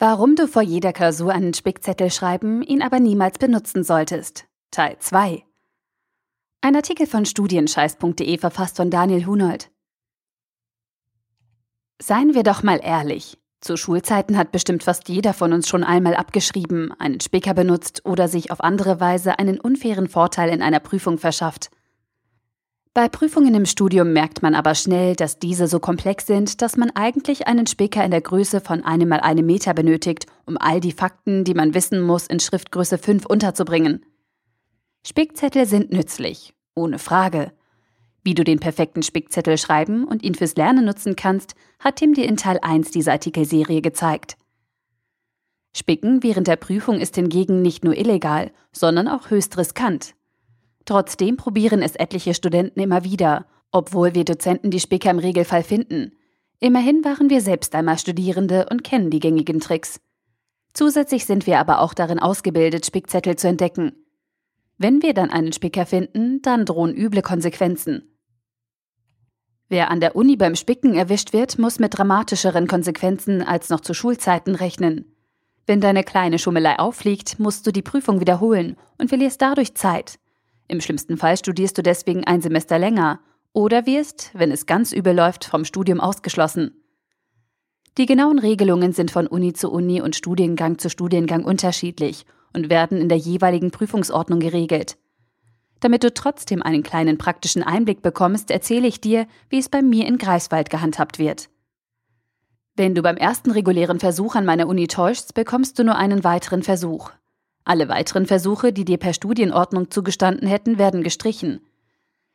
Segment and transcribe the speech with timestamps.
[0.00, 4.46] Warum du vor jeder Klausur einen Spickzettel schreiben, ihn aber niemals benutzen solltest.
[4.70, 5.42] Teil 2.
[6.60, 9.72] Ein Artikel von studienscheiß.de verfasst von Daniel Hunold.
[12.00, 13.38] Seien wir doch mal ehrlich.
[13.60, 18.28] Zu Schulzeiten hat bestimmt fast jeder von uns schon einmal abgeschrieben, einen Spicker benutzt oder
[18.28, 21.70] sich auf andere Weise einen unfairen Vorteil in einer Prüfung verschafft.
[22.94, 26.90] Bei Prüfungen im Studium merkt man aber schnell, dass diese so komplex sind, dass man
[26.90, 30.92] eigentlich einen Spicker in der Größe von einem mal einem Meter benötigt, um all die
[30.92, 34.04] Fakten, die man wissen muss, in Schriftgröße 5 unterzubringen.
[35.06, 37.52] Spickzettel sind nützlich, ohne Frage.
[38.24, 42.26] Wie du den perfekten Spickzettel schreiben und ihn fürs Lernen nutzen kannst, hat Tim dir
[42.26, 44.36] in Teil 1 dieser Artikelserie gezeigt.
[45.74, 50.14] Spicken während der Prüfung ist hingegen nicht nur illegal, sondern auch höchst riskant.
[50.88, 56.12] Trotzdem probieren es etliche Studenten immer wieder, obwohl wir Dozenten die Spicker im Regelfall finden.
[56.60, 60.00] Immerhin waren wir selbst einmal Studierende und kennen die gängigen Tricks.
[60.72, 64.02] Zusätzlich sind wir aber auch darin ausgebildet, Spickzettel zu entdecken.
[64.78, 68.16] Wenn wir dann einen Spicker finden, dann drohen üble Konsequenzen.
[69.68, 73.92] Wer an der Uni beim Spicken erwischt wird, muss mit dramatischeren Konsequenzen als noch zu
[73.92, 75.14] Schulzeiten rechnen.
[75.66, 80.18] Wenn deine kleine Schummelei auffliegt, musst du die Prüfung wiederholen und verlierst dadurch Zeit.
[80.68, 83.20] Im schlimmsten Fall studierst du deswegen ein Semester länger
[83.52, 86.84] oder wirst, wenn es ganz übel läuft, vom Studium ausgeschlossen.
[87.96, 93.00] Die genauen Regelungen sind von Uni zu Uni und Studiengang zu Studiengang unterschiedlich und werden
[93.00, 94.96] in der jeweiligen Prüfungsordnung geregelt.
[95.80, 100.06] Damit du trotzdem einen kleinen praktischen Einblick bekommst, erzähle ich dir, wie es bei mir
[100.06, 101.48] in Greifswald gehandhabt wird.
[102.76, 106.62] Wenn du beim ersten regulären Versuch an meiner Uni täuschst, bekommst du nur einen weiteren
[106.62, 107.10] Versuch.
[107.68, 111.60] Alle weiteren Versuche, die dir per Studienordnung zugestanden hätten, werden gestrichen.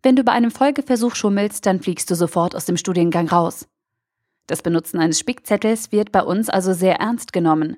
[0.00, 3.66] Wenn du bei einem Folgeversuch schummelst, dann fliegst du sofort aus dem Studiengang raus.
[4.46, 7.76] Das Benutzen eines Spickzettels wird bei uns also sehr ernst genommen.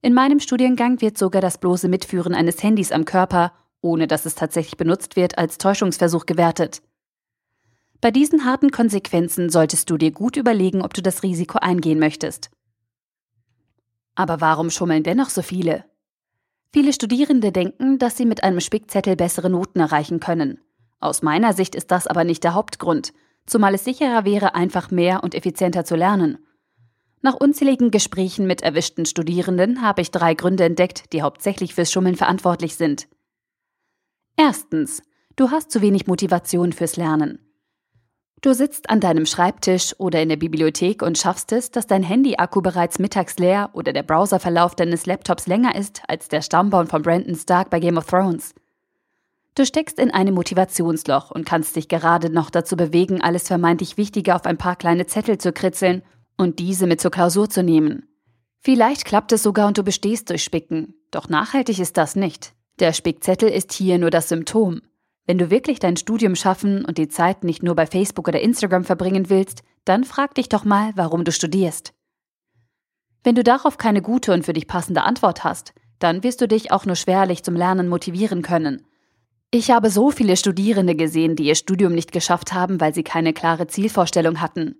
[0.00, 3.52] In meinem Studiengang wird sogar das bloße Mitführen eines Handys am Körper,
[3.82, 6.80] ohne dass es tatsächlich benutzt wird, als Täuschungsversuch gewertet.
[8.00, 12.50] Bei diesen harten Konsequenzen solltest du dir gut überlegen, ob du das Risiko eingehen möchtest.
[14.14, 15.84] Aber warum schummeln dennoch so viele?
[16.72, 20.60] Viele Studierende denken, dass sie mit einem Spickzettel bessere Noten erreichen können.
[21.00, 23.12] Aus meiner Sicht ist das aber nicht der Hauptgrund,
[23.46, 26.38] zumal es sicherer wäre, einfach mehr und effizienter zu lernen.
[27.22, 32.16] Nach unzähligen Gesprächen mit erwischten Studierenden habe ich drei Gründe entdeckt, die hauptsächlich fürs Schummeln
[32.16, 33.08] verantwortlich sind.
[34.36, 35.02] Erstens,
[35.34, 37.45] du hast zu wenig Motivation fürs Lernen.
[38.42, 42.60] Du sitzt an deinem Schreibtisch oder in der Bibliothek und schaffst es, dass dein Handy-Akku
[42.60, 47.34] bereits mittags leer oder der Browserverlauf deines Laptops länger ist als der Stammbaum von Brandon
[47.34, 48.54] Stark bei Game of Thrones.
[49.54, 54.34] Du steckst in einem Motivationsloch und kannst dich gerade noch dazu bewegen, alles vermeintlich Wichtige
[54.34, 56.02] auf ein paar kleine Zettel zu kritzeln
[56.36, 58.06] und diese mit zur Klausur zu nehmen.
[58.60, 62.52] Vielleicht klappt es sogar und du bestehst durch Spicken, doch nachhaltig ist das nicht.
[62.80, 64.82] Der Spickzettel ist hier nur das Symptom.
[65.26, 68.84] Wenn du wirklich dein Studium schaffen und die Zeit nicht nur bei Facebook oder Instagram
[68.84, 71.92] verbringen willst, dann frag dich doch mal, warum du studierst.
[73.24, 76.70] Wenn du darauf keine gute und für dich passende Antwort hast, dann wirst du dich
[76.70, 78.86] auch nur schwerlich zum Lernen motivieren können.
[79.50, 83.32] Ich habe so viele Studierende gesehen, die ihr Studium nicht geschafft haben, weil sie keine
[83.32, 84.76] klare Zielvorstellung hatten.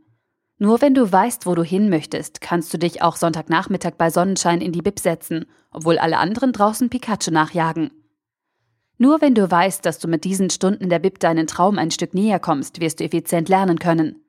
[0.59, 4.61] Nur wenn du weißt, wo du hin möchtest, kannst du dich auch Sonntagnachmittag bei Sonnenschein
[4.61, 7.91] in die Bib setzen, obwohl alle anderen draußen Pikachu nachjagen.
[8.99, 12.15] Nur wenn du weißt, dass du mit diesen Stunden der Bib deinen Traum ein Stück
[12.15, 14.23] näher kommst, wirst du effizient lernen können.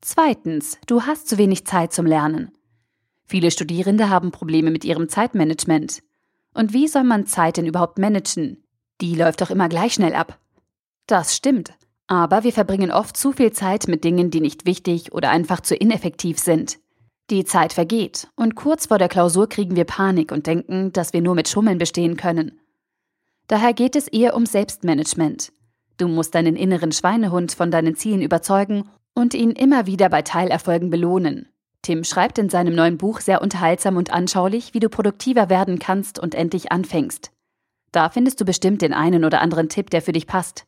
[0.00, 2.52] Zweitens, du hast zu wenig Zeit zum Lernen.
[3.26, 6.02] Viele Studierende haben Probleme mit ihrem Zeitmanagement.
[6.52, 8.62] Und wie soll man Zeit denn überhaupt managen?
[9.00, 10.38] Die läuft doch immer gleich schnell ab.
[11.06, 11.72] Das stimmt,
[12.06, 15.74] aber wir verbringen oft zu viel Zeit mit Dingen, die nicht wichtig oder einfach zu
[15.74, 16.78] ineffektiv sind.
[17.30, 21.22] Die Zeit vergeht und kurz vor der Klausur kriegen wir Panik und denken, dass wir
[21.22, 22.60] nur mit Schummeln bestehen können.
[23.46, 25.52] Daher geht es eher um Selbstmanagement.
[25.96, 30.90] Du musst deinen inneren Schweinehund von deinen Zielen überzeugen und ihn immer wieder bei Teilerfolgen
[30.90, 31.48] belohnen.
[31.82, 36.18] Tim schreibt in seinem neuen Buch sehr unterhaltsam und anschaulich, wie du produktiver werden kannst
[36.18, 37.30] und endlich anfängst.
[37.92, 40.66] Da findest du bestimmt den einen oder anderen Tipp, der für dich passt.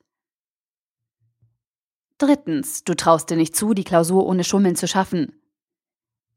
[2.19, 5.33] Drittens, du traust dir nicht zu, die Klausur ohne Schummeln zu schaffen.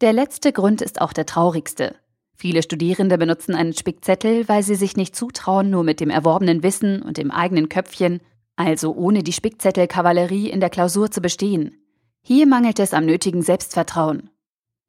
[0.02, 1.96] Der letzte Grund ist auch der traurigste.
[2.34, 7.02] Viele Studierende benutzen einen Spickzettel, weil sie sich nicht zutrauen, nur mit dem erworbenen Wissen
[7.02, 8.22] und dem eigenen Köpfchen,
[8.56, 11.84] also ohne die Spickzettelkavallerie in der Klausur zu bestehen.
[12.22, 14.30] Hier mangelt es am nötigen Selbstvertrauen.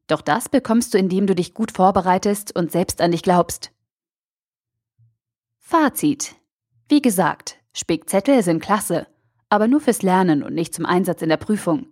[0.07, 3.71] Doch das bekommst du, indem du dich gut vorbereitest und selbst an dich glaubst.
[5.57, 6.35] Fazit.
[6.87, 9.07] Wie gesagt, Spickzettel sind klasse,
[9.49, 11.90] aber nur fürs Lernen und nicht zum Einsatz in der Prüfung.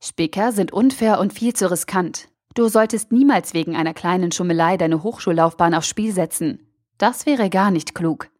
[0.00, 2.28] Spicker sind unfair und viel zu riskant.
[2.54, 6.66] Du solltest niemals wegen einer kleinen Schummelei deine Hochschullaufbahn aufs Spiel setzen.
[6.98, 8.30] Das wäre gar nicht klug.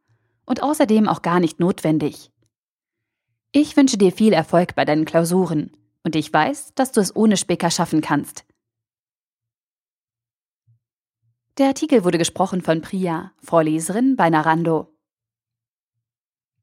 [0.45, 2.31] Und außerdem auch gar nicht notwendig.
[3.53, 5.73] Ich wünsche dir viel Erfolg bei deinen Klausuren.
[6.05, 8.45] Und ich weiß, dass du es ohne Spicker schaffen kannst.
[11.59, 14.95] Der Artikel wurde gesprochen von Priya, Vorleserin bei Narando.